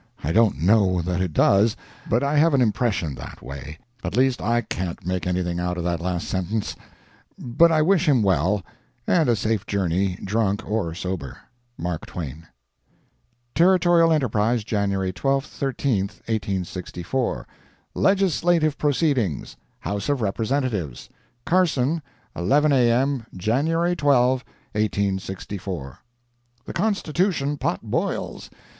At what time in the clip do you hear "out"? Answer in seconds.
5.59-5.77